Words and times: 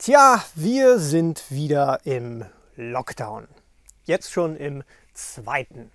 Tja, 0.00 0.44
wir 0.54 1.00
sind 1.00 1.50
wieder 1.50 2.06
im 2.06 2.44
Lockdown. 2.76 3.48
Jetzt 4.04 4.30
schon 4.30 4.54
im 4.54 4.84
zweiten. 5.12 5.90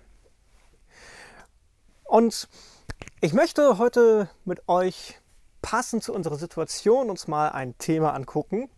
Und 2.04 2.46
ich 3.22 3.32
möchte 3.32 3.78
heute 3.78 4.28
mit 4.44 4.68
euch 4.68 5.18
passend 5.62 6.04
zu 6.04 6.12
unserer 6.12 6.36
Situation 6.36 7.08
uns 7.08 7.28
mal 7.28 7.48
ein 7.48 7.78
Thema 7.78 8.12
angucken, 8.12 8.68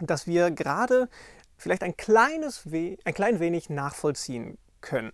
das 0.00 0.26
wir 0.26 0.50
gerade 0.50 1.08
vielleicht 1.56 1.84
ein 1.84 1.96
kleines 1.96 2.66
ein 2.66 3.14
klein 3.14 3.38
wenig 3.38 3.70
nachvollziehen 3.70 4.58
können. 4.80 5.12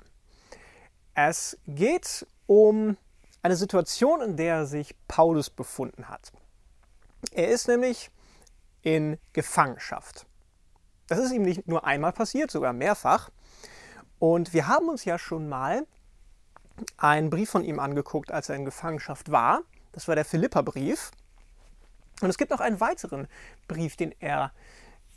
Es 1.12 1.58
geht 1.66 2.26
um 2.46 2.96
eine 3.42 3.56
Situation, 3.56 4.22
in 4.22 4.38
der 4.38 4.64
sich 4.64 4.96
Paulus 5.08 5.50
befunden 5.50 6.08
hat. 6.08 6.32
Er 7.32 7.48
ist 7.48 7.68
nämlich 7.68 8.10
in 8.84 9.18
Gefangenschaft. 9.32 10.26
Das 11.08 11.18
ist 11.18 11.32
ihm 11.32 11.42
nicht 11.42 11.66
nur 11.66 11.84
einmal 11.84 12.12
passiert, 12.12 12.50
sogar 12.50 12.72
mehrfach. 12.72 13.30
Und 14.18 14.52
wir 14.52 14.68
haben 14.68 14.88
uns 14.88 15.04
ja 15.04 15.18
schon 15.18 15.48
mal 15.48 15.86
einen 16.96 17.30
Brief 17.30 17.50
von 17.50 17.64
ihm 17.64 17.80
angeguckt, 17.80 18.30
als 18.30 18.48
er 18.48 18.56
in 18.56 18.64
Gefangenschaft 18.64 19.30
war. 19.30 19.62
Das 19.92 20.06
war 20.06 20.14
der 20.14 20.24
Philipperbrief. 20.24 21.10
Und 22.20 22.30
es 22.30 22.38
gibt 22.38 22.50
noch 22.50 22.60
einen 22.60 22.80
weiteren 22.80 23.26
Brief, 23.68 23.96
den 23.96 24.14
er 24.20 24.52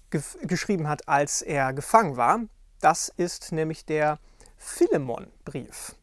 ge 0.10 0.22
geschrieben 0.44 0.88
hat, 0.88 1.08
als 1.08 1.42
er 1.42 1.74
gefangen 1.74 2.18
war. 2.18 2.40
Das 2.80 3.10
ist 3.10 3.52
nämlich 3.52 3.86
der 3.86 4.20
Philemon-Brief. 4.58 5.96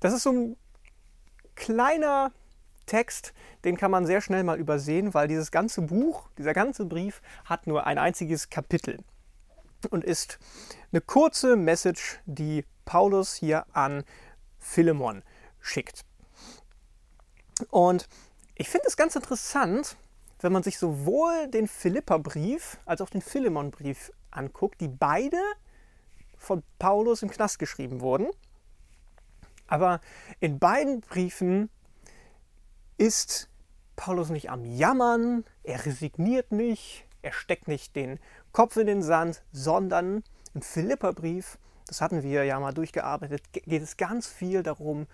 Das 0.00 0.12
ist 0.12 0.22
so 0.22 0.32
ein 0.32 0.56
kleiner 1.54 2.32
Text, 2.86 3.32
den 3.64 3.76
kann 3.76 3.90
man 3.90 4.06
sehr 4.06 4.20
schnell 4.20 4.44
mal 4.44 4.58
übersehen, 4.58 5.14
weil 5.14 5.28
dieses 5.28 5.50
ganze 5.50 5.82
Buch, 5.82 6.28
dieser 6.38 6.52
ganze 6.52 6.84
Brief 6.84 7.22
hat 7.44 7.66
nur 7.66 7.86
ein 7.86 7.98
einziges 7.98 8.50
Kapitel 8.50 8.98
und 9.90 10.04
ist 10.04 10.38
eine 10.92 11.00
kurze 11.00 11.56
Message, 11.56 12.20
die 12.26 12.64
Paulus 12.84 13.34
hier 13.34 13.66
an 13.72 14.04
Philemon 14.58 15.22
schickt. 15.60 16.04
Und 17.70 18.08
ich 18.54 18.68
finde 18.68 18.86
es 18.88 18.96
ganz 18.96 19.16
interessant, 19.16 19.96
wenn 20.40 20.52
man 20.52 20.62
sich 20.62 20.78
sowohl 20.78 21.48
den 21.48 21.68
Philipperbrief 21.68 22.78
als 22.84 23.00
auch 23.00 23.10
den 23.10 23.22
Philemonbrief 23.22 24.12
anguckt, 24.30 24.80
die 24.80 24.88
beide 24.88 25.38
von 26.36 26.62
Paulus 26.78 27.22
im 27.22 27.30
Knast 27.30 27.58
geschrieben 27.58 28.00
wurden. 28.00 28.28
Aber 29.66 30.00
in 30.40 30.58
beiden 30.58 31.00
Briefen 31.00 31.70
ist 32.96 33.48
Paulus 33.96 34.30
nicht 34.30 34.50
am 34.50 34.64
Jammern, 34.64 35.44
er 35.62 35.84
resigniert 35.86 36.52
nicht, 36.52 37.06
er 37.22 37.32
steckt 37.32 37.68
nicht 37.68 37.96
den 37.96 38.18
Kopf 38.52 38.76
in 38.76 38.86
den 38.86 39.02
Sand, 39.02 39.42
sondern 39.52 40.22
im 40.52 40.62
Philipperbrief, 40.62 41.58
das 41.86 42.00
hatten 42.00 42.22
wir 42.22 42.44
ja 42.44 42.58
mal 42.60 42.72
durchgearbeitet, 42.72 43.52
geht 43.52 43.82
es 43.82 43.96
ganz 43.96 44.26
viel 44.26 44.62
darum, 44.62 45.06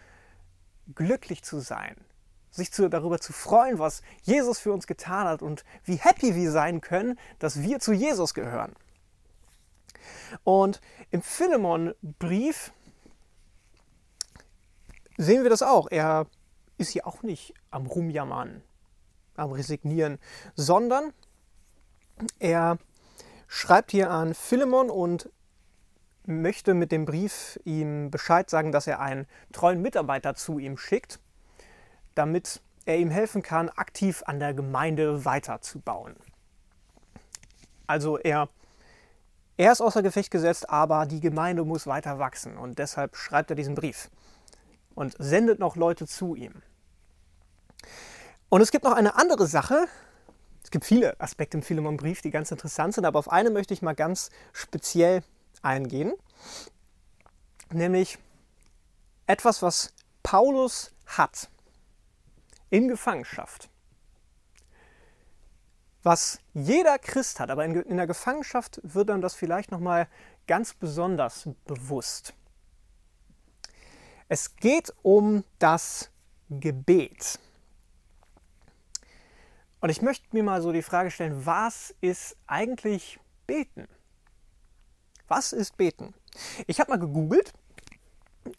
glücklich 0.94 1.42
zu 1.42 1.60
sein, 1.60 1.96
sich 2.50 2.72
zu, 2.72 2.88
darüber 2.88 3.20
zu 3.20 3.32
freuen, 3.32 3.78
was 3.78 4.02
Jesus 4.22 4.58
für 4.58 4.72
uns 4.72 4.86
getan 4.86 5.26
hat 5.26 5.42
und 5.42 5.64
wie 5.84 5.96
happy 5.96 6.34
wir 6.34 6.50
sein 6.50 6.80
können, 6.80 7.18
dass 7.38 7.62
wir 7.62 7.80
zu 7.80 7.92
Jesus 7.92 8.34
gehören. 8.34 8.74
Und 10.44 10.80
im 11.10 11.22
Philemon-Brief 11.22 12.72
sehen 15.16 15.42
wir 15.42 15.50
das 15.50 15.62
auch. 15.62 15.88
Er 15.90 16.26
ist 16.80 16.90
hier 16.90 17.06
auch 17.06 17.22
nicht 17.22 17.54
am 17.70 17.86
Rumjammern, 17.86 18.62
am 19.36 19.52
Resignieren, 19.52 20.18
sondern 20.56 21.12
er 22.38 22.78
schreibt 23.46 23.90
hier 23.90 24.10
an 24.10 24.34
Philemon 24.34 24.90
und 24.90 25.28
möchte 26.26 26.74
mit 26.74 26.92
dem 26.92 27.04
Brief 27.04 27.58
ihm 27.64 28.10
Bescheid 28.10 28.48
sagen, 28.50 28.72
dass 28.72 28.86
er 28.86 29.00
einen 29.00 29.26
treuen 29.52 29.82
Mitarbeiter 29.82 30.34
zu 30.34 30.58
ihm 30.58 30.76
schickt, 30.76 31.20
damit 32.14 32.60
er 32.86 32.98
ihm 32.98 33.10
helfen 33.10 33.42
kann, 33.42 33.68
aktiv 33.68 34.22
an 34.26 34.40
der 34.40 34.54
Gemeinde 34.54 35.24
weiterzubauen. 35.24 36.16
Also 37.86 38.18
er, 38.18 38.48
er 39.56 39.72
ist 39.72 39.80
außer 39.80 40.02
Gefecht 40.02 40.30
gesetzt, 40.30 40.70
aber 40.70 41.06
die 41.06 41.20
Gemeinde 41.20 41.64
muss 41.64 41.86
weiter 41.86 42.18
wachsen 42.18 42.56
und 42.56 42.78
deshalb 42.78 43.16
schreibt 43.16 43.50
er 43.50 43.56
diesen 43.56 43.74
Brief 43.74 44.10
und 44.94 45.16
sendet 45.18 45.58
noch 45.58 45.76
Leute 45.76 46.06
zu 46.06 46.34
ihm. 46.34 46.62
Und 48.48 48.60
es 48.60 48.70
gibt 48.70 48.84
noch 48.84 48.92
eine 48.92 49.16
andere 49.16 49.46
Sache. 49.46 49.86
Es 50.62 50.70
gibt 50.70 50.84
viele 50.84 51.18
Aspekte 51.20 51.56
im 51.56 51.62
Philemon-Brief, 51.62 52.22
die 52.22 52.30
ganz 52.30 52.50
interessant 52.50 52.94
sind, 52.94 53.04
aber 53.04 53.18
auf 53.18 53.30
eine 53.30 53.50
möchte 53.50 53.74
ich 53.74 53.82
mal 53.82 53.94
ganz 53.94 54.30
speziell 54.52 55.22
eingehen. 55.62 56.14
Nämlich 57.72 58.18
etwas, 59.26 59.62
was 59.62 59.92
Paulus 60.22 60.92
hat 61.06 61.48
in 62.70 62.88
Gefangenschaft. 62.88 63.68
Was 66.02 66.38
jeder 66.54 66.98
Christ 66.98 67.40
hat, 67.40 67.50
aber 67.50 67.64
in, 67.64 67.74
in 67.82 67.96
der 67.96 68.06
Gefangenschaft 68.06 68.80
wird 68.82 69.10
dann 69.10 69.20
das 69.20 69.34
vielleicht 69.34 69.70
nochmal 69.70 70.08
ganz 70.46 70.72
besonders 70.72 71.48
bewusst. 71.66 72.32
Es 74.28 74.56
geht 74.56 74.94
um 75.02 75.44
das 75.58 76.10
Gebet. 76.48 77.38
Und 79.80 79.88
ich 79.90 80.02
möchte 80.02 80.26
mir 80.32 80.42
mal 80.42 80.60
so 80.60 80.72
die 80.72 80.82
Frage 80.82 81.10
stellen, 81.10 81.46
was 81.46 81.94
ist 82.00 82.36
eigentlich 82.46 83.18
Beten? 83.46 83.88
Was 85.26 85.52
ist 85.52 85.76
Beten? 85.76 86.14
Ich 86.66 86.80
habe 86.80 86.90
mal 86.90 86.98
gegoogelt 86.98 87.52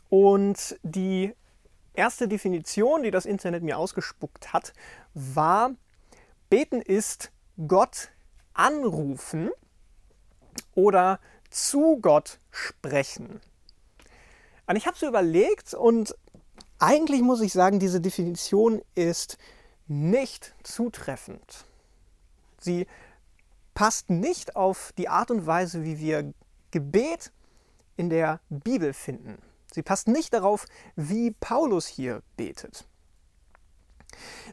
und 0.10 0.80
die 0.84 1.34
erste 1.94 2.28
Definition, 2.28 3.04
die 3.04 3.12
das 3.12 3.26
Internet 3.26 3.64
mir 3.64 3.78
ausgespuckt 3.78 4.54
hat, 4.54 4.74
war, 5.14 5.72
Beten 6.50 6.82
ist 6.82 7.32
Gott 7.68 8.10
anrufen 8.54 9.52
oder 10.74 11.20
zu 11.50 12.00
Gott 12.02 12.40
sprechen. 12.50 13.42
Und 14.66 14.76
ich 14.76 14.88
habe 14.88 14.98
so 14.98 15.08
überlegt 15.08 15.74
und 15.74 16.16
eigentlich 16.80 17.22
muss 17.22 17.42
ich 17.42 17.54
sagen, 17.54 17.80
diese 17.80 18.02
Definition 18.02 18.82
ist 18.96 19.38
nicht 19.92 20.56
zutreffend. 20.64 21.66
Sie 22.60 22.88
passt 23.74 24.10
nicht 24.10 24.56
auf 24.56 24.94
die 24.98 25.10
Art 25.10 25.32
und 25.32 25.46
Weise, 25.46 25.84
wie 25.84 26.00
wir 26.00 26.34
Gebet 26.72 27.32
in 27.98 28.10
der 28.10 28.40
Bibel 28.50 28.94
finden. 28.94 29.38
Sie 29.74 29.82
passt 29.82 30.08
nicht 30.08 30.34
darauf, 30.34 30.66
wie 30.96 31.32
Paulus 31.32 31.88
hier 31.88 32.24
betet. 32.38 32.88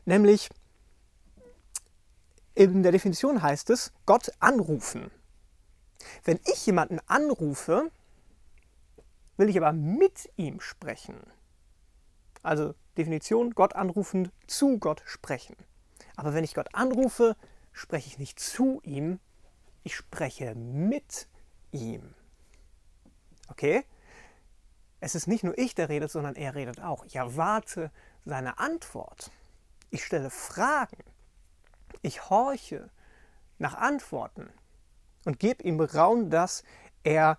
Nämlich 0.04 0.48
in 2.54 2.82
der 2.82 2.92
Definition 2.92 3.40
heißt 3.40 3.70
es, 3.70 3.92
Gott 4.06 4.32
anrufen. 4.40 5.10
Wenn 6.24 6.40
ich 6.52 6.66
jemanden 6.66 6.98
anrufe, 7.06 7.90
will 9.36 9.48
ich 9.48 9.56
aber 9.56 9.72
mit 9.72 10.30
ihm 10.36 10.60
sprechen. 10.60 11.20
Also 12.42 12.74
Definition, 12.98 13.54
Gott 13.54 13.74
anrufen, 13.74 14.30
zu 14.46 14.78
Gott 14.78 15.02
sprechen. 15.06 15.56
Aber 16.16 16.34
wenn 16.34 16.44
ich 16.44 16.54
Gott 16.54 16.74
anrufe, 16.74 17.36
spreche 17.72 18.08
ich 18.08 18.18
nicht 18.18 18.40
zu 18.40 18.80
ihm, 18.82 19.20
ich 19.84 19.94
spreche 19.94 20.54
mit 20.56 21.28
ihm. 21.70 22.14
Okay? 23.48 23.84
Es 25.00 25.14
ist 25.14 25.28
nicht 25.28 25.44
nur 25.44 25.56
ich, 25.56 25.76
der 25.76 25.88
redet, 25.88 26.10
sondern 26.10 26.34
er 26.34 26.56
redet 26.56 26.82
auch. 26.82 27.04
Ich 27.04 27.16
erwarte 27.16 27.92
seine 28.24 28.58
Antwort. 28.58 29.30
Ich 29.90 30.04
stelle 30.04 30.28
Fragen. 30.28 30.98
Ich 32.02 32.28
horche 32.28 32.90
nach 33.58 33.74
Antworten 33.74 34.50
und 35.24 35.38
gebe 35.38 35.62
ihm 35.62 35.80
Raum, 35.80 36.30
dass 36.30 36.64
er 37.04 37.38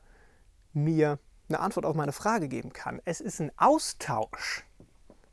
mir 0.74 1.19
eine 1.50 1.60
Antwort 1.60 1.86
auf 1.86 1.95
meine 1.95 2.13
Frage 2.13 2.48
geben 2.48 2.72
kann. 2.72 3.01
Es 3.06 3.19
ist 3.19 3.42
ein 3.42 3.51
Austausch 3.57 4.63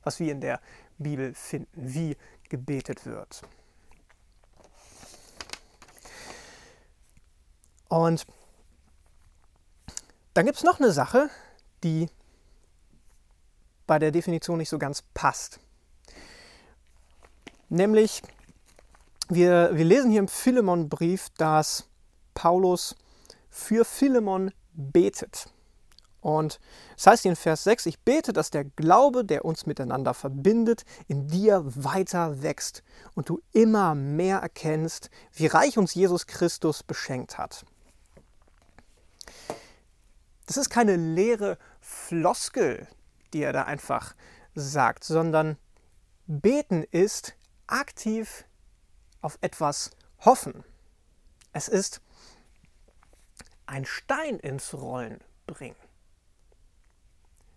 was 0.07 0.21
wir 0.21 0.31
in 0.31 0.41
der 0.41 0.61
Bibel 0.99 1.35
finden, 1.35 1.69
wie 1.75 2.17
gebetet 2.49 3.05
wird. 3.05 3.43
Und 7.89 8.25
dann 10.35 10.47
gibt 10.47 10.59
es 10.59 10.65
noch 10.65 10.79
eine 10.79 10.93
Sache, 10.93 11.29
die 11.83 12.09
bei 13.87 13.99
der 13.99 14.13
Definition 14.13 14.59
nicht 14.59 14.69
so 14.69 14.79
ganz 14.79 15.03
passt. 15.15 15.59
Nämlich, 17.69 18.23
wir, 19.29 19.71
wir 19.73 19.85
lesen 19.85 20.11
hier 20.11 20.21
im 20.21 20.29
Philemon-Brief, 20.29 21.31
dass 21.37 21.89
Paulus 22.35 22.95
für 23.51 23.85
Philemon 23.85 24.53
betet. 24.73 25.47
Und 26.27 26.59
es 26.97 27.07
heißt 27.07 27.23
hier 27.23 27.31
in 27.31 27.37
Vers 27.37 27.63
6, 27.63 27.87
ich 27.87 28.01
bete, 28.01 28.33
dass 28.33 28.51
der 28.51 28.65
Glaube, 28.65 29.25
der 29.25 29.45
uns 29.45 29.65
miteinander 29.65 30.13
verbindet, 30.13 30.85
in 31.07 31.29
dir 31.29 31.63
weiter 31.65 32.43
wächst 32.43 32.83
und 33.15 33.29
du 33.29 33.41
immer 33.53 33.95
mehr 33.95 34.39
erkennst, 34.39 35.09
wie 35.33 35.47
reich 35.47 35.79
uns 35.79 35.95
Jesus 35.95 36.27
Christus 36.27 36.83
beschenkt 36.83 37.39
hat. 37.39 37.65
Das 40.47 40.57
ist 40.57 40.69
keine 40.69 40.97
leere 40.97 41.59
Floskel, 41.79 42.89
die 43.33 43.45
er 43.45 43.53
da 43.53 43.63
einfach 43.63 44.13
sagt, 44.57 45.05
sondern 45.05 45.57
beten 46.27 46.83
ist 46.83 47.37
aktiv 47.69 48.47
auf 49.21 49.39
etwas 49.43 49.93
hoffen. 50.25 50.65
Es 51.53 51.69
ist 51.69 52.01
ein 53.67 53.85
Stein 53.85 54.41
ins 54.41 54.75
Rollen 54.75 55.21
bringen. 55.47 55.86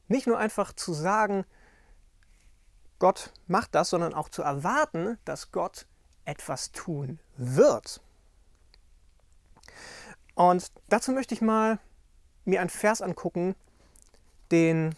Nicht 0.10 0.28
nur 0.28 0.38
einfach 0.38 0.74
zu 0.74 0.92
sagen, 0.94 1.46
Gott 3.00 3.32
macht 3.48 3.74
das, 3.76 3.90
sondern 3.90 4.14
auch 4.14 4.28
zu 4.28 4.42
erwarten, 4.42 5.18
dass 5.24 5.52
Gott 5.52 5.88
etwas 6.26 6.72
tun 6.72 7.20
wird. 7.38 8.02
Und 10.36 10.72
dazu 10.90 11.12
möchte 11.12 11.34
ich 11.34 11.42
mal 11.42 11.80
mir 12.44 12.60
einen 12.60 12.70
Vers 12.70 13.02
angucken, 13.02 13.56
den 14.52 14.96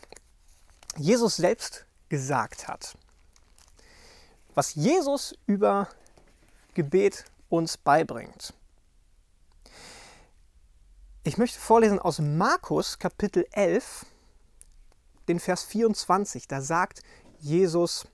Jesus 0.97 1.35
selbst 1.35 1.85
gesagt 2.09 2.67
hat. 2.67 2.97
Was 4.55 4.75
Jesus 4.75 5.35
über 5.45 5.87
Gebet 6.73 7.25
uns 7.49 7.77
beibringt. 7.77 8.53
Ich 11.23 11.37
möchte 11.37 11.59
vorlesen 11.59 11.99
aus 11.99 12.19
Markus 12.19 12.97
Kapitel 12.97 13.45
11, 13.51 14.05
den 15.27 15.39
Vers 15.39 15.63
24. 15.63 16.47
Da 16.47 16.61
sagt 16.61 17.01
Jesus, 17.39 18.07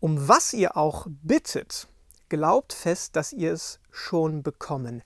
um 0.00 0.28
was 0.28 0.52
ihr 0.52 0.76
auch 0.76 1.06
bittet, 1.08 1.88
glaubt 2.28 2.72
fest, 2.72 3.16
dass 3.16 3.32
ihr 3.32 3.52
es 3.52 3.80
schon 3.90 4.42
bekommen 4.42 5.02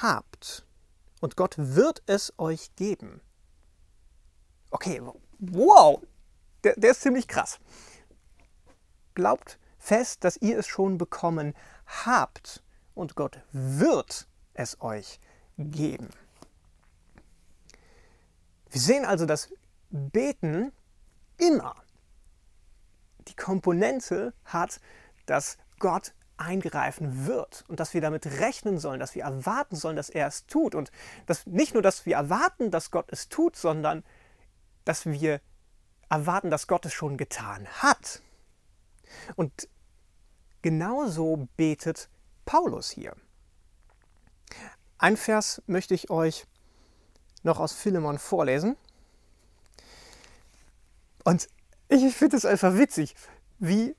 habt. 0.00 0.66
Und 1.20 1.36
Gott 1.36 1.54
wird 1.56 2.02
es 2.06 2.32
euch 2.38 2.74
geben. 2.76 3.20
Okay, 4.70 5.02
wow, 5.38 6.00
der, 6.64 6.74
der 6.76 6.92
ist 6.92 7.02
ziemlich 7.02 7.28
krass. 7.28 7.58
Glaubt 9.14 9.58
fest, 9.78 10.24
dass 10.24 10.36
ihr 10.36 10.58
es 10.58 10.66
schon 10.66 10.98
bekommen 10.98 11.54
habt. 12.04 12.62
Und 12.94 13.16
Gott 13.16 13.40
wird 13.52 14.26
es 14.54 14.80
euch 14.80 15.20
geben. 15.58 16.08
Wir 18.70 18.80
sehen 18.80 19.04
also, 19.04 19.26
dass 19.26 19.48
Beten 19.90 20.72
immer 21.36 21.74
die 23.28 23.36
Komponente 23.36 24.32
hat, 24.44 24.80
dass 25.26 25.58
Gott 25.78 26.14
eingreifen 26.36 27.26
wird 27.26 27.64
und 27.68 27.80
dass 27.80 27.92
wir 27.92 28.00
damit 28.00 28.26
rechnen 28.26 28.78
sollen, 28.78 28.98
dass 28.98 29.14
wir 29.14 29.24
erwarten 29.24 29.76
sollen, 29.76 29.96
dass 29.96 30.08
er 30.08 30.26
es 30.26 30.46
tut 30.46 30.74
und 30.74 30.90
dass 31.26 31.46
nicht 31.46 31.74
nur, 31.74 31.82
dass 31.82 32.06
wir 32.06 32.16
erwarten, 32.16 32.70
dass 32.70 32.90
Gott 32.90 33.12
es 33.12 33.28
tut, 33.28 33.56
sondern 33.56 34.02
dass 34.84 35.06
wir 35.06 35.40
erwarten, 36.08 36.50
dass 36.50 36.66
Gott 36.66 36.86
es 36.86 36.94
schon 36.94 37.16
getan 37.18 37.66
hat. 37.68 38.22
Und 39.36 39.68
genauso 40.62 41.48
betet 41.56 42.08
Paulus 42.46 42.90
hier. 42.90 43.14
Ein 44.98 45.16
Vers 45.16 45.62
möchte 45.66 45.94
ich 45.94 46.10
euch 46.10 46.46
noch 47.42 47.60
aus 47.60 47.72
Philemon 47.72 48.18
vorlesen. 48.18 48.76
Und 51.30 51.48
ich 51.88 52.12
finde 52.12 52.36
es 52.36 52.44
einfach 52.44 52.74
witzig, 52.74 53.14
wie 53.60 53.94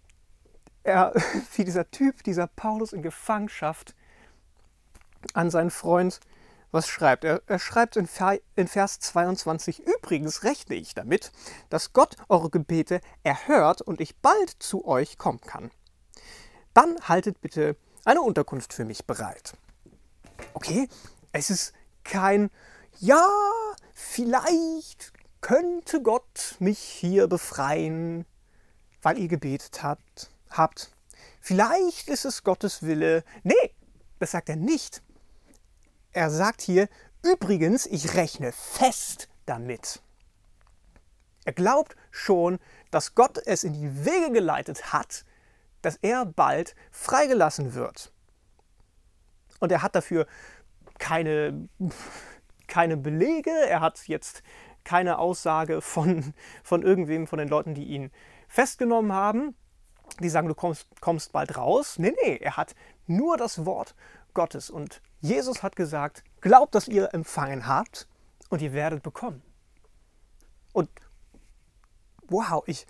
er, 0.83 1.13
wie 1.55 1.63
dieser 1.63 1.89
Typ, 1.89 2.23
dieser 2.23 2.45
Paulus 2.45 2.91
in 2.91 3.01
Gefangenschaft 3.01 3.95
an 5.33 5.49
seinen 5.49 5.71
Freund 5.71 6.19
was 6.71 6.89
schreibt. 6.89 7.23
Er, 7.23 7.41
er 7.47 7.59
schreibt 7.59 7.95
in, 7.95 8.09
in 8.57 8.67
Vers 8.67 8.99
22, 8.99 9.79
übrigens 9.79 10.43
rechne 10.43 10.75
ich 10.75 10.93
damit, 10.93 11.31
dass 11.69 11.93
Gott 11.93 12.17
eure 12.27 12.49
Gebete 12.49 12.99
erhört 13.23 13.81
und 13.81 14.01
ich 14.01 14.17
bald 14.17 14.49
zu 14.59 14.85
euch 14.85 15.17
kommen 15.17 15.39
kann. 15.39 15.71
Dann 16.73 16.99
haltet 17.07 17.39
bitte 17.39 17.77
eine 18.03 18.21
Unterkunft 18.21 18.73
für 18.73 18.83
mich 18.83 19.05
bereit. 19.05 19.53
Okay, 20.53 20.89
es 21.31 21.49
ist 21.49 21.71
kein 22.03 22.49
Ja, 22.99 23.25
vielleicht 23.93 25.13
könnte 25.41 26.01
Gott 26.01 26.55
mich 26.59 26.79
hier 26.79 27.27
befreien, 27.27 28.25
weil 29.01 29.17
ihr 29.17 29.27
gebetet 29.27 29.83
habt. 29.83 30.31
habt. 30.49 30.91
Vielleicht 31.39 32.07
ist 32.07 32.25
es 32.25 32.43
Gottes 32.43 32.83
Wille. 32.83 33.23
Nee, 33.43 33.75
das 34.19 34.31
sagt 34.31 34.49
er 34.49 34.55
nicht. 34.55 35.01
Er 36.11 36.29
sagt 36.29 36.61
hier, 36.61 36.87
übrigens, 37.23 37.85
ich 37.85 38.15
rechne 38.15 38.51
fest 38.51 39.29
damit. 39.45 40.01
Er 41.43 41.53
glaubt 41.53 41.95
schon, 42.11 42.59
dass 42.91 43.15
Gott 43.15 43.39
es 43.45 43.63
in 43.63 43.73
die 43.73 44.05
Wege 44.05 44.31
geleitet 44.31 44.93
hat, 44.93 45.25
dass 45.81 45.97
er 46.01 46.25
bald 46.25 46.75
freigelassen 46.91 47.73
wird. 47.73 48.11
Und 49.59 49.71
er 49.71 49.81
hat 49.81 49.95
dafür 49.95 50.27
keine, 50.99 51.67
keine 52.67 52.97
Belege, 52.97 53.51
er 53.51 53.81
hat 53.81 54.07
jetzt 54.07 54.43
keine 54.83 55.19
Aussage 55.19 55.81
von, 55.81 56.33
von 56.63 56.83
irgendwem, 56.83 57.27
von 57.27 57.39
den 57.39 57.47
Leuten, 57.47 57.73
die 57.73 57.85
ihn 57.85 58.11
festgenommen 58.47 59.13
haben, 59.13 59.55
die 60.19 60.29
sagen, 60.29 60.47
du 60.47 60.55
kommst, 60.55 60.87
kommst 60.99 61.31
bald 61.31 61.57
raus. 61.57 61.97
Nee, 61.97 62.13
nee, 62.23 62.37
er 62.37 62.57
hat 62.57 62.75
nur 63.07 63.37
das 63.37 63.65
Wort 63.65 63.95
Gottes. 64.33 64.69
Und 64.69 65.01
Jesus 65.21 65.63
hat 65.63 65.75
gesagt, 65.75 66.23
glaubt, 66.41 66.75
dass 66.75 66.87
ihr 66.87 67.13
empfangen 67.13 67.67
habt 67.67 68.07
und 68.49 68.61
ihr 68.61 68.73
werdet 68.73 69.03
bekommen. 69.03 69.41
Und 70.73 70.89
wow, 72.27 72.63
ich, 72.65 72.87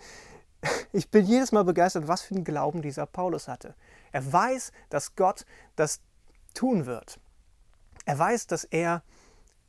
ich 0.92 1.10
bin 1.10 1.24
jedes 1.24 1.52
Mal 1.52 1.64
begeistert, 1.64 2.08
was 2.08 2.22
für 2.22 2.34
einen 2.34 2.44
Glauben 2.44 2.82
dieser 2.82 3.06
Paulus 3.06 3.48
hatte. 3.48 3.74
Er 4.10 4.32
weiß, 4.32 4.72
dass 4.88 5.14
Gott 5.14 5.44
das 5.76 6.00
tun 6.54 6.86
wird. 6.86 7.18
Er 8.04 8.18
weiß, 8.18 8.46
dass 8.46 8.64
er 8.64 9.02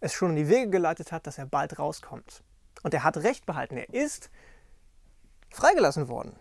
es 0.04 0.14
schon 0.14 0.32
in 0.32 0.36
die 0.36 0.50
Wege 0.50 0.70
geleitet 0.70 1.12
hat, 1.12 1.26
dass 1.28 1.38
er 1.38 1.46
bald 1.46 1.80
rauskommt. 1.80 2.44
Und 2.84 2.94
er 2.94 3.04
hat 3.04 3.18
Recht 3.18 3.46
behalten. 3.46 3.78
Er 3.78 3.94
ist 3.94 4.30
freigelassen 5.50 6.10
worden. 6.10 6.36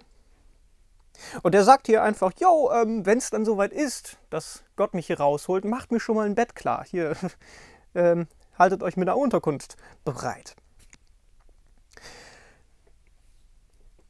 Und 1.42 1.54
er 1.54 1.62
sagt 1.62 1.86
hier 1.86 2.02
einfach, 2.02 2.32
jo, 2.38 2.72
ähm, 2.72 3.06
wenn 3.06 3.18
es 3.18 3.30
dann 3.30 3.44
soweit 3.44 3.72
ist, 3.72 4.18
dass 4.30 4.64
Gott 4.76 4.94
mich 4.94 5.06
hier 5.06 5.20
rausholt, 5.20 5.64
macht 5.64 5.92
mir 5.92 6.00
schon 6.00 6.16
mal 6.16 6.26
ein 6.26 6.34
Bett 6.34 6.56
klar. 6.56 6.84
Hier, 6.84 7.16
ähm, 7.94 8.26
haltet 8.58 8.82
euch 8.82 8.96
mit 8.96 9.06
der 9.06 9.16
Unterkunft 9.16 9.76
bereit. 10.04 10.56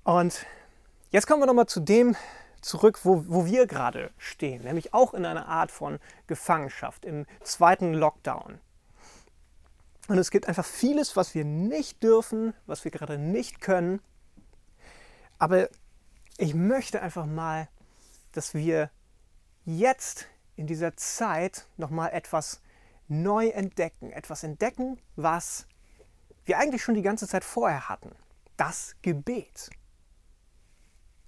Und 0.05 0.47
jetzt 1.11 1.27
kommen 1.27 1.43
wir 1.43 1.47
nochmal 1.47 1.67
zu 1.67 1.81
dem 1.81 2.17
zurück, 2.63 3.01
wo, 3.03 3.25
wo 3.27 3.45
wir 3.45 3.67
gerade 3.67 4.11
stehen, 4.17 4.63
nämlich 4.63 4.95
auch 4.95 5.15
in 5.15 5.27
einer 5.27 5.47
Art 5.47 5.71
von 5.71 5.99
Gefangenschaft, 6.27 7.05
im 7.05 7.27
zweiten 7.43 7.93
Lockdown. 7.93 8.61
Und 10.09 10.19
es 10.19 10.31
gibt 10.31 10.49
einfach 10.49 10.65
vieles, 10.65 11.17
was 11.17 11.35
wir 11.35 11.45
nicht 11.45 12.03
dürfen, 12.03 12.55
was 12.67 12.85
wir 12.85 12.91
gerade 12.91 13.19
nicht 13.19 13.61
können. 13.61 14.01
Aber 15.39 15.69
ich 16.39 16.55
möchte 16.55 17.03
einfach 17.03 17.27
mal, 17.27 17.69
dass 18.33 18.55
wir 18.55 18.91
jetzt 19.65 20.27
in 20.57 20.67
dieser 20.67 20.97
Zeit 20.97 21.67
nochmal 21.77 22.11
etwas 22.13 22.61
neu 23.09 23.49
entdecken. 23.49 24.11
Etwas 24.11 24.43
entdecken, 24.43 25.01
was 25.17 25.67
wir 26.45 26.59
eigentlich 26.59 26.83
schon 26.83 26.95
die 26.95 27.03
ganze 27.03 27.29
Zeit 27.29 27.45
vorher 27.45 27.89
hatten. 27.89 28.11
Das 28.57 28.97
Gebet. 29.03 29.71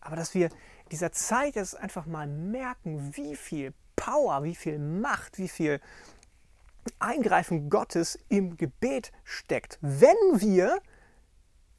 Aber 0.00 0.16
dass 0.16 0.34
wir 0.34 0.46
in 0.46 0.88
dieser 0.90 1.12
Zeit 1.12 1.54
jetzt 1.54 1.76
einfach 1.76 2.06
mal 2.06 2.26
merken, 2.26 3.16
wie 3.16 3.36
viel 3.36 3.72
Power, 3.96 4.42
wie 4.44 4.54
viel 4.54 4.78
Macht, 4.78 5.38
wie 5.38 5.48
viel 5.48 5.80
Eingreifen 6.98 7.70
Gottes 7.70 8.18
im 8.28 8.56
Gebet 8.56 9.12
steckt, 9.24 9.78
wenn 9.80 10.16
wir 10.34 10.80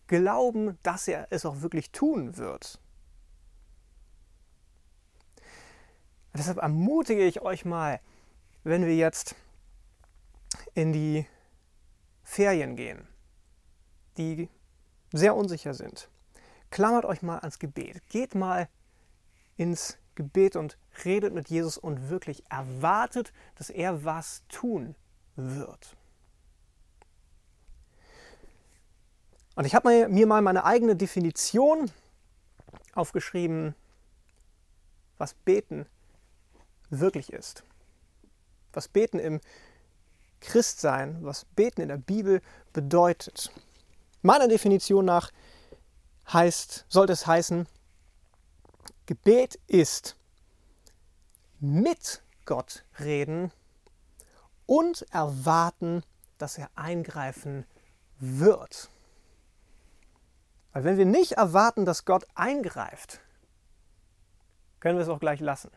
glauben, 0.08 0.78
dass 0.84 1.08
er 1.08 1.28
es 1.30 1.46
auch 1.46 1.62
wirklich 1.62 1.92
tun 1.92 2.38
wird. 2.38 2.80
Deshalb 6.34 6.58
ermutige 6.58 7.24
ich 7.24 7.42
euch 7.42 7.66
mal, 7.66 8.00
wenn 8.64 8.86
wir 8.86 8.96
jetzt 8.96 9.36
in 10.74 10.92
die 10.92 11.26
Ferien 12.24 12.76
gehen, 12.76 13.08
die 14.18 14.50
sehr 15.14 15.36
unsicher 15.36 15.74
sind, 15.74 16.10
klammert 16.72 17.06
euch 17.06 17.22
mal 17.22 17.40
ans 17.40 17.60
Gebet. 17.60 18.02
Geht 18.10 18.36
mal 18.36 18.68
ins 19.56 19.98
Gebet 20.16 20.56
und 20.56 20.78
redet 21.04 21.34
mit 21.34 21.50
Jesus 21.50 21.78
und 21.78 22.10
wirklich 22.10 22.44
erwartet, 22.50 23.34
dass 23.56 23.70
er 23.70 24.04
was 24.06 24.44
tun 24.50 24.96
wird. 25.36 25.96
Und 29.56 29.66
ich 29.66 29.76
habe 29.76 30.08
mir 30.10 30.28
mal 30.28 30.42
meine 30.42 30.66
eigene 30.66 30.96
Definition 30.96 31.90
aufgeschrieben, 32.94 33.76
was 35.18 35.34
Beten 35.34 35.86
wirklich 36.90 37.32
ist. 37.32 37.64
Was 38.74 38.88
Beten 38.88 39.20
im 39.20 39.40
Christsein, 40.42 41.20
was 41.22 41.46
Beten 41.46 41.82
in 41.82 41.88
der 41.88 41.98
Bibel 41.98 42.42
bedeutet. 42.74 43.52
Meiner 44.22 44.48
Definition 44.48 45.06
nach 45.06 45.32
heißt, 46.32 46.86
sollte 46.90 47.14
es 47.14 47.26
heißen, 47.26 47.68
Gebet 49.06 49.56
ist 49.68 50.18
mit 51.60 52.24
Gott 52.46 52.84
reden 53.00 53.52
und 54.66 55.04
erwarten, 55.12 56.04
dass 56.38 56.58
er 56.58 56.70
eingreifen 56.76 57.66
wird. 58.20 58.90
Weil 60.72 60.84
wenn 60.84 60.98
wir 60.98 61.06
nicht 61.06 61.34
erwarten, 61.34 61.86
dass 61.86 62.06
Gott 62.06 62.26
eingreift, 62.36 63.22
können 64.80 64.98
wir 64.98 65.04
es 65.04 65.10
auch 65.10 65.20
gleich 65.20 65.40
lassen. 65.40 65.72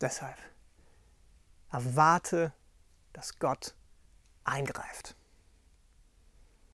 Deshalb 0.00 0.36
erwarte, 1.70 2.52
dass 3.12 3.38
Gott 3.38 3.74
eingreift. 4.44 5.16